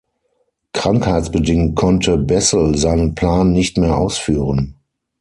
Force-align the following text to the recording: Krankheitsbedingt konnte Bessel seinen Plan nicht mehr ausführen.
Krankheitsbedingt 0.73 1.75
konnte 1.75 2.17
Bessel 2.17 2.75
seinen 2.75 3.13
Plan 3.13 3.51
nicht 3.53 3.77
mehr 3.77 3.99
ausführen. 3.99 4.79